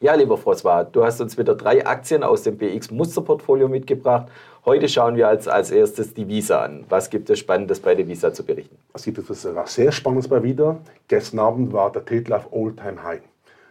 [0.00, 4.28] Ja, lieber François, du hast uns wieder drei Aktien aus dem BX-Musterportfolio mitgebracht.
[4.64, 6.84] Heute schauen wir als, als erstes die Visa an.
[6.88, 8.76] Was gibt es Spannendes bei der Visa zu berichten?
[8.94, 9.42] Es gibt etwas
[9.74, 10.76] sehr Spannendes bei Visa.
[11.08, 13.22] Gestern Abend war der Titel auf All-Time High.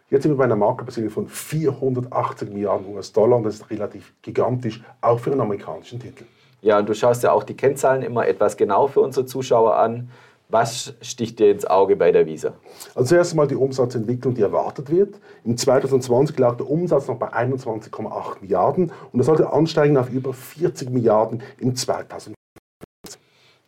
[0.09, 4.83] Jetzt sind wir bei einer Marktbesitzung von 480 Milliarden US-Dollar und das ist relativ gigantisch,
[4.99, 6.25] auch für einen amerikanischen Titel.
[6.62, 10.09] Ja, und du schaust ja auch die Kennzahlen immer etwas genau für unsere Zuschauer an.
[10.49, 12.53] Was sticht dir ins Auge bei der Visa?
[12.96, 15.19] Also zuerst einmal die Umsatzentwicklung, die erwartet wird.
[15.43, 20.33] Im 2020 lag der Umsatz noch bei 21,8 Milliarden und er sollte ansteigen auf über
[20.33, 22.33] 40 Milliarden im 2020.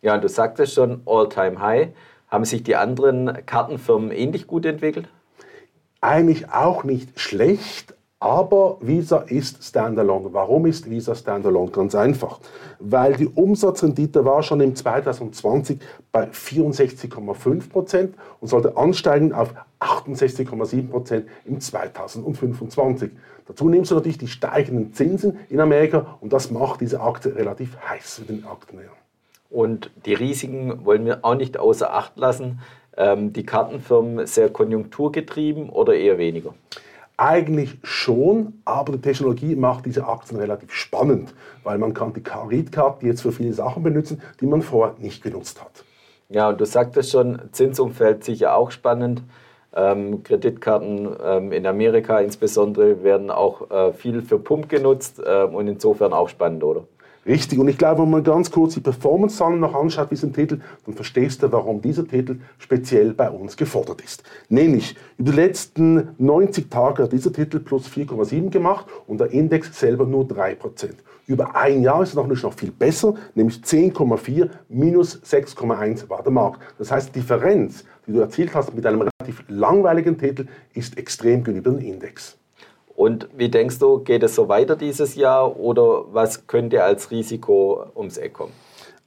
[0.00, 1.88] Ja, und du sagtest schon, All-Time High.
[2.28, 5.08] Haben sich die anderen Kartenfirmen ähnlich gut entwickelt?
[6.00, 10.28] Eigentlich auch nicht schlecht, aber Visa ist Standalone.
[10.32, 11.70] Warum ist Visa Standalone?
[11.70, 12.38] Ganz einfach.
[12.78, 15.80] Weil die Umsatzrendite war schon im 2020
[16.12, 23.10] bei 64,5 Prozent und sollte ansteigen auf 68,7 Prozent im 2025.
[23.48, 27.78] Dazu nimmst du natürlich die steigenden Zinsen in Amerika und das macht diese Aktie relativ
[27.88, 28.90] heiß für den Aktionär.
[29.48, 32.60] Und die Risiken wollen wir auch nicht außer Acht lassen.
[32.98, 36.54] Ähm, die Kartenfirmen sehr konjunkturgetrieben oder eher weniger?
[37.22, 43.04] Eigentlich schon, aber die Technologie macht diese Aktien relativ spannend, weil man kann die Kreditkarte
[43.04, 45.84] jetzt für viele Sachen benutzen, die man vorher nicht genutzt hat.
[46.30, 49.22] Ja, und du sagtest schon, Zinsumfeld sicher auch spannend.
[49.76, 55.68] Ähm, Kreditkarten ähm, in Amerika insbesondere werden auch äh, viel für Pump genutzt äh, und
[55.68, 56.84] insofern auch spannend, oder?
[57.26, 57.58] Richtig.
[57.58, 61.42] Und ich glaube, wenn man ganz kurz die Performance-Zahlen noch anschaut, diesen Titel, dann verstehst
[61.42, 64.22] du, warum dieser Titel speziell bei uns gefordert ist.
[64.48, 69.78] Nämlich, über die letzten 90 Tage hat dieser Titel plus 4,7 gemacht und der Index
[69.78, 70.56] selber nur 3%.
[71.26, 76.22] Über ein Jahr ist es noch nicht noch viel besser, nämlich 10,4 minus 6,1 war
[76.22, 76.60] der Markt.
[76.78, 81.44] Das heißt, die Differenz, die du erzielt hast mit einem relativ langweiligen Titel, ist extrem
[81.44, 82.39] gegenüber dem Index.
[83.00, 87.86] Und wie denkst du, geht es so weiter dieses Jahr oder was könnte als Risiko
[87.96, 88.52] ums Eck kommen?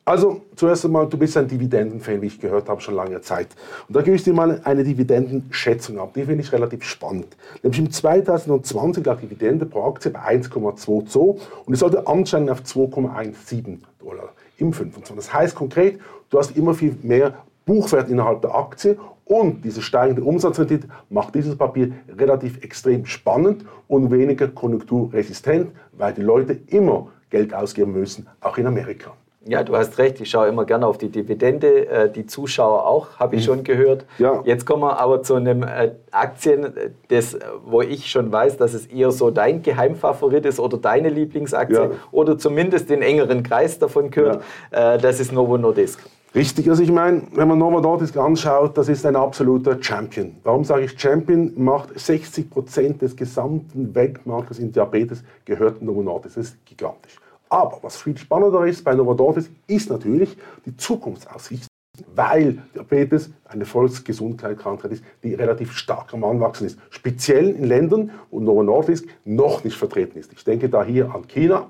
[0.03, 3.49] Also zuerst einmal, du bist ein Dividendenfan, wie ich gehört habe, schon lange Zeit.
[3.87, 6.15] Und da gebe ich dir mal eine Dividendenschätzung ab.
[6.15, 7.37] Die finde ich relativ spannend.
[7.61, 13.77] Nämlich im 2020 lag Dividende pro Aktie bei 1,22 und es sollte ansteigen auf 2,17
[13.99, 15.15] Dollar im 25.
[15.15, 15.99] Das heißt konkret,
[16.31, 17.35] du hast immer viel mehr
[17.65, 24.11] Buchwert innerhalb der Aktie und diese steigende Umsatzrendite macht dieses Papier relativ extrem spannend und
[24.11, 29.13] weniger konjunkturresistent, weil die Leute immer Geld ausgeben müssen, auch in Amerika.
[29.45, 30.21] Ja, du hast recht.
[30.21, 31.87] Ich schaue immer gerne auf die Dividende.
[31.87, 33.45] Äh, die Zuschauer auch, habe ich mhm.
[33.45, 34.05] schon gehört.
[34.17, 34.41] Ja.
[34.45, 36.71] Jetzt kommen wir aber zu einem äh, Aktien,
[37.09, 41.75] das, wo ich schon weiß, dass es eher so dein Geheimfavorit ist oder deine Lieblingsaktie
[41.75, 41.89] ja.
[42.11, 44.41] oder zumindest den engeren Kreis davon gehört.
[44.71, 44.95] Ja.
[44.95, 45.99] Äh, das ist Novo Nordisk.
[46.35, 50.35] Richtig, also ich meine, wenn man Novo Nordisk anschaut, das ist ein absoluter Champion.
[50.43, 51.53] Warum sage ich Champion?
[51.55, 56.35] Macht 60 Prozent des gesamten Weltmarktes in Diabetes gehört Novo Nordisk.
[56.35, 57.19] Das ist gigantisch.
[57.49, 60.35] Aber was viel spannender ist bei Novo Nordisk, ist natürlich
[60.65, 61.67] die Zukunftsaussicht,
[62.15, 66.79] weil Diabetes eine Volksgesundheitskrankheit ist, die relativ stark am Anwachsen ist.
[66.89, 70.33] Speziell in Ländern, wo Novo Nordisk noch nicht vertreten ist.
[70.33, 71.67] Ich denke da hier an China,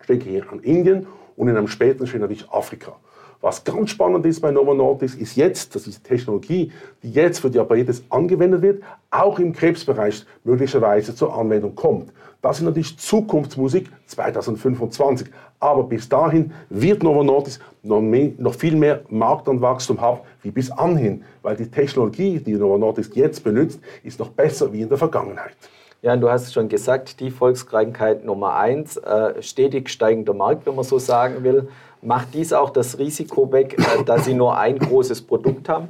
[0.00, 2.96] ich denke hier an Indien und in einem späteren Schritt natürlich Afrika.
[3.40, 7.50] Was ganz spannend ist bei Novo Nordisk, ist jetzt, dass diese Technologie, die jetzt für
[7.50, 12.12] Diabetes angewendet wird, auch im Krebsbereich möglicherweise zur Anwendung kommt.
[12.42, 15.28] Das ist natürlich Zukunftsmusik 2025.
[15.58, 20.70] Aber bis dahin wird Novo Nordisk noch, mehr, noch viel mehr Marktanwachstum haben wie bis
[20.70, 24.98] anhin, weil die Technologie, die Novo Nordisk jetzt benutzt, ist noch besser wie in der
[24.98, 25.56] Vergangenheit.
[26.02, 30.84] Ja, du hast schon gesagt, die Volkskrankheit Nummer eins, äh, stetig steigender Markt, wenn man
[30.84, 31.68] so sagen will.
[32.02, 35.88] Macht dies auch das Risiko weg, äh, dass Sie nur ein großes Produkt haben?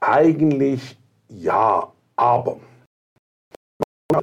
[0.00, 0.96] Eigentlich
[1.28, 2.56] ja, aber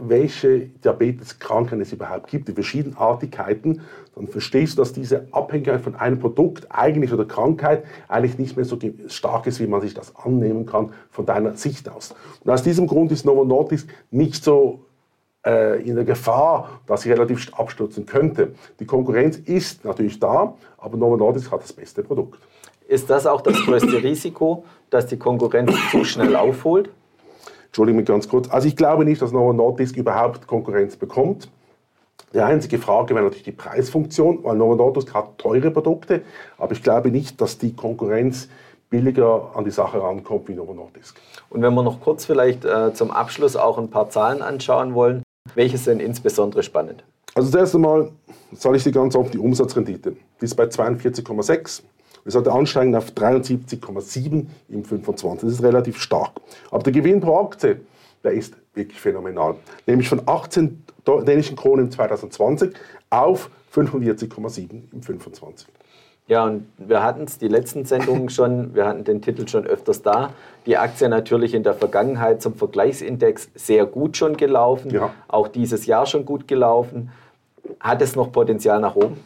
[0.02, 3.82] welche Diabeteskrankheiten es überhaupt gibt, die Verschiedenartigkeiten,
[4.16, 8.66] dann verstehst du, dass diese Abhängigkeit von einem Produkt eigentlich oder Krankheit eigentlich nicht mehr
[8.66, 8.78] so
[9.08, 12.14] stark ist, wie man sich das annehmen kann von deiner Sicht aus.
[12.44, 14.87] Und aus diesem Grund ist Novo Nordisk nicht so
[15.48, 18.54] äh, in der Gefahr, dass sie relativ abstürzen könnte.
[18.80, 22.40] Die Konkurrenz ist natürlich da, aber Novo Nordisk hat das beste Produkt.
[22.88, 26.90] Ist das auch das größte Risiko, dass die Konkurrenz zu schnell aufholt?
[27.68, 28.50] Entschuldigung ganz kurz.
[28.50, 31.50] Also ich glaube nicht, dass Novo Nordisk überhaupt Konkurrenz bekommt.
[32.34, 36.24] Die einzige Frage wäre natürlich die Preisfunktion, weil Novo Nordisk hat teure Produkte,
[36.58, 38.50] aber ich glaube nicht, dass die Konkurrenz
[38.90, 41.20] billiger an die Sache rankommt wie Novo Nordisk.
[41.50, 45.24] Und wenn wir noch kurz vielleicht äh, zum Abschluss auch ein paar Zahlen anschauen wollen,
[45.56, 47.04] welche sind insbesondere spannend?
[47.36, 48.12] Also zuerst einmal
[48.54, 50.16] sage ich Sie ganz oft die Umsatzrendite.
[50.42, 51.82] Die ist bei 42,6.
[52.24, 55.48] Wir sollten ansteigen auf 73,7 im 25.
[55.48, 56.32] Das ist relativ stark.
[56.72, 57.80] Aber der Gewinn pro Aktie
[58.24, 59.56] der ist wirklich phänomenal.
[59.86, 60.84] Nämlich von 18
[61.26, 62.74] dänischen Kronen 2020
[63.10, 65.68] auf 45,7 im 25.
[66.28, 70.02] Ja, und wir hatten es die letzten Sendungen schon, wir hatten den Titel schon öfters
[70.02, 70.34] da.
[70.66, 75.12] Die Aktie natürlich in der Vergangenheit zum Vergleichsindex sehr gut schon gelaufen, ja.
[75.28, 77.12] auch dieses Jahr schon gut gelaufen.
[77.80, 79.18] Hat es noch Potenzial nach oben?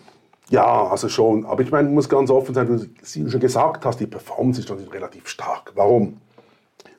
[0.50, 1.45] Ja, also schon.
[1.45, 4.68] Aber ich meine, man muss ganz offen sein, du schon gesagt hast, die Performance ist
[4.68, 5.71] schon relativ stark.
[5.75, 6.18] Warum?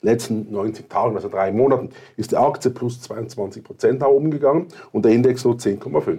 [0.02, 4.66] letzten 90 Tagen, also drei Monaten, ist die Aktie plus 22 Prozent nach oben gegangen
[4.90, 6.18] und der Index nur 10,5.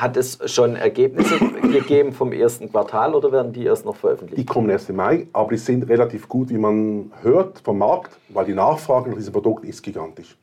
[0.00, 4.38] Hat es schon Ergebnisse gegeben vom ersten Quartal oder werden die erst noch veröffentlicht?
[4.38, 8.16] Die kommen erst im Mai, aber die sind relativ gut, wie man hört vom Markt,
[8.30, 10.38] weil die Nachfrage nach diesem Produkt ist gigantisch.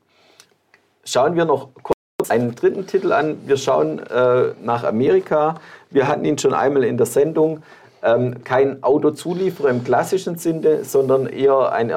[1.04, 3.48] Schauen wir noch kurz einen dritten Titel an.
[3.48, 5.56] Wir schauen äh, nach Amerika.
[5.90, 7.64] Wir hatten ihn schon einmal in der Sendung
[8.04, 11.90] ähm, kein Autozulieferer im klassischen Sinne, sondern eher ein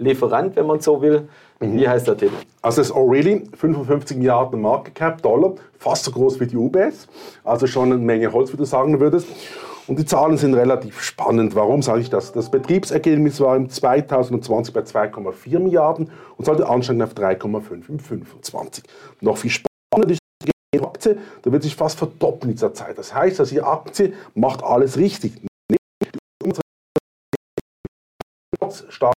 [0.00, 1.28] Ersatzteillieferant, wenn man so will.
[1.60, 1.78] Mhm.
[1.78, 2.34] Wie heißt der Titel?
[2.62, 7.06] Also das O'Reilly, 55 Milliarden Market Cap Dollar, fast so groß wie die UBS,
[7.44, 9.28] also schon eine Menge Holz, wie du sagen würdest.
[9.86, 11.54] Und die Zahlen sind relativ spannend.
[11.56, 12.32] Warum sage ich das?
[12.32, 18.84] Das Betriebsergebnis war im 2020 bei 2,4 Milliarden und sollte ansteigen auf 3,5 im 2025.
[19.20, 20.20] Noch viel spannender ist
[20.82, 22.96] Aktie, da wird sich fast verdoppeln in dieser Zeit.
[22.96, 25.32] Das heißt, dass die Aktie macht alles richtig.
[28.88, 29.14] Starke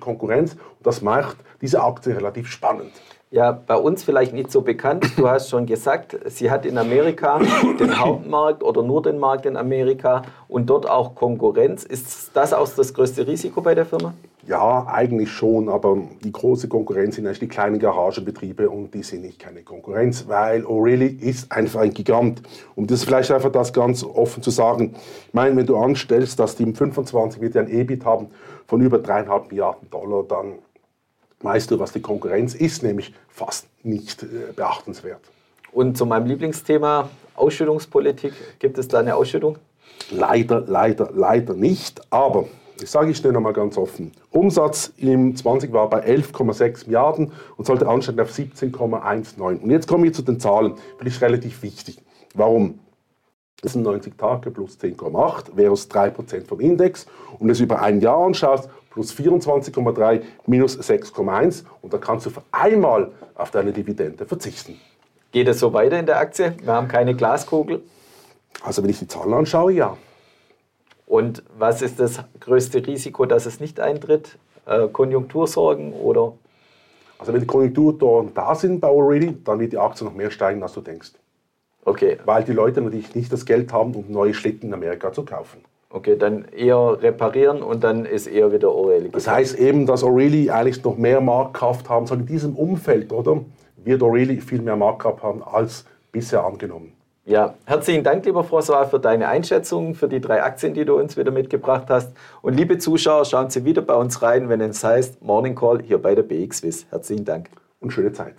[0.00, 2.90] Konkurrenz und das macht diese Aktie relativ spannend.
[3.30, 5.06] Ja, bei uns vielleicht nicht so bekannt.
[5.16, 7.38] Du hast schon gesagt, sie hat in Amerika
[7.78, 11.84] den Hauptmarkt oder nur den Markt in Amerika und dort auch Konkurrenz.
[11.84, 14.14] Ist das auch das größte Risiko bei der Firma?
[14.48, 19.20] Ja, eigentlich schon, aber die große Konkurrenz sind eigentlich die kleinen Garagenbetriebe und die sind
[19.20, 22.40] nicht keine Konkurrenz, weil O'Reilly ist einfach ein Gigant.
[22.74, 24.94] Und das vielleicht einfach das ganz offen zu sagen.
[25.26, 28.28] Ich meine, wenn du anstellst, dass die im 25 wird ein EBIT haben
[28.66, 30.54] von über dreieinhalb Milliarden Dollar, dann
[31.42, 35.20] weißt du, was die Konkurrenz ist, nämlich fast nicht äh, beachtenswert.
[35.72, 39.58] Und zu meinem Lieblingsthema Ausschüttungspolitik, gibt es da eine Ausschüttung?
[40.10, 42.46] Leider, leider, leider nicht, aber
[42.80, 44.12] ich sage ich dir nochmal ganz offen.
[44.30, 49.40] Umsatz im 20 war bei 11,6 Milliarden und sollte ansteigen auf 17,19.
[49.40, 51.98] Und jetzt komme ich zu den Zahlen, finde ich relativ wichtig.
[52.34, 52.78] Warum?
[53.60, 57.06] Das sind 90 Tage plus 10,8 wäre es 3% vom Index.
[57.32, 62.26] Und wenn du es über ein Jahr anschaust, plus 24,3 minus 6,1 und da kannst
[62.26, 64.76] du für einmal auf deine Dividende verzichten.
[65.32, 66.54] Geht es so weiter in der Aktie?
[66.62, 67.82] Wir haben keine Glaskugel.
[68.62, 69.96] Also wenn ich die Zahlen anschaue, ja.
[71.08, 74.38] Und was ist das größte Risiko, dass es nicht eintritt?
[74.66, 76.34] Äh, Konjunktursorgen oder?
[77.18, 80.62] Also wenn die Konjunktursorgen da sind bei Already, dann wird die Aktie noch mehr steigen,
[80.62, 81.12] als du denkst.
[81.86, 82.18] Okay.
[82.26, 85.64] Weil die Leute natürlich nicht das Geld haben, um neue Schlitten in Amerika zu kaufen.
[85.90, 89.10] Okay, dann eher reparieren und dann ist eher wieder O'Reilly.
[89.10, 93.40] Das heißt eben, dass O'Reilly eigentlich noch mehr Marktkraft haben soll in diesem Umfeld, oder?
[93.78, 96.92] Wird O'Reilly viel mehr Marktkraft haben als bisher angenommen.
[97.28, 101.18] Ja, herzlichen Dank, lieber François, für deine Einschätzung, für die drei Aktien, die du uns
[101.18, 102.10] wieder mitgebracht hast.
[102.40, 105.98] Und liebe Zuschauer, schauen Sie wieder bei uns rein, wenn es heißt Morning Call hier
[106.00, 106.86] bei der BXWIS.
[106.88, 107.50] Herzlichen Dank.
[107.80, 108.34] Und schöne Zeit.